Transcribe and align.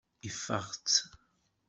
Ifeɣ-tt. 0.29 0.95